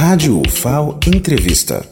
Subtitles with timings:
[0.00, 1.84] Rádio UFAO Entrevista.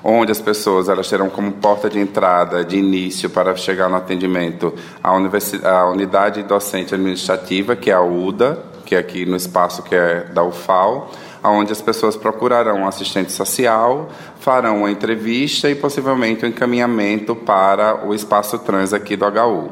[0.01, 4.73] onde as pessoas elas terão como porta de entrada, de início para chegar no atendimento,
[5.03, 9.95] a, a unidade docente administrativa, que é a UDA, que é aqui no espaço que
[9.95, 11.11] é da UFAL,
[11.43, 18.07] onde as pessoas procurarão um assistente social, farão uma entrevista e possivelmente um encaminhamento para
[18.07, 19.71] o espaço trans aqui do HU.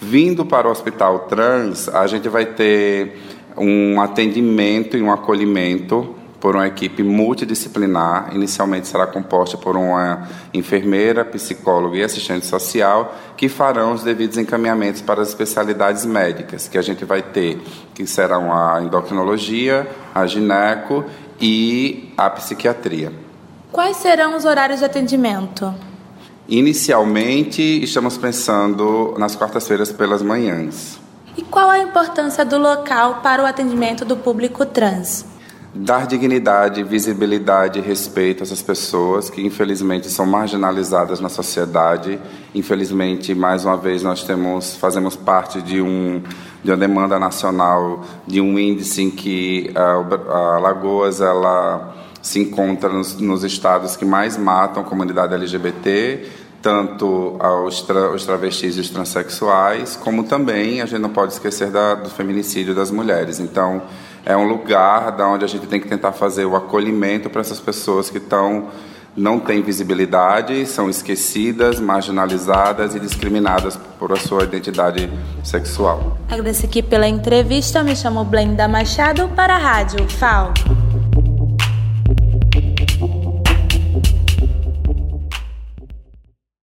[0.00, 3.18] Vindo para o Hospital Trans, a gente vai ter
[3.56, 8.30] um atendimento e um acolhimento por uma equipe multidisciplinar.
[8.32, 15.02] Inicialmente será composta por uma enfermeira, psicóloga e assistente social, que farão os devidos encaminhamentos
[15.02, 17.60] para as especialidades médicas, que a gente vai ter,
[17.92, 21.04] que serão a endocrinologia, a gineco
[21.40, 23.12] e a psiquiatria.
[23.72, 25.74] Quais serão os horários de atendimento?
[26.48, 30.98] Inicialmente, estamos pensando nas quartas-feiras pelas manhãs.
[31.36, 35.26] E qual a importância do local para o atendimento do público trans?
[35.80, 42.18] Dar dignidade, visibilidade e respeito a essas pessoas que infelizmente são marginalizadas na sociedade.
[42.52, 46.20] Infelizmente, mais uma vez, nós temos, fazemos parte de, um,
[46.64, 52.88] de uma demanda nacional, de um índice em que a, a Lagoas ela se encontra
[52.88, 56.28] nos, nos estados que mais matam a comunidade LGBT,
[56.60, 61.70] tanto aos tra os travestis e os transexuais, como também a gente não pode esquecer
[61.70, 63.38] da, do feminicídio das mulheres.
[63.38, 63.80] Então,
[64.24, 67.60] é um lugar da onde a gente tem que tentar fazer o acolhimento para essas
[67.60, 68.68] pessoas que estão
[69.18, 75.10] não têm visibilidade, são esquecidas, marginalizadas e discriminadas por a sua identidade
[75.42, 76.16] sexual.
[76.28, 77.82] Agradeço aqui pela entrevista.
[77.82, 80.52] Me chamo Blenda Machado para a Rádio FAO.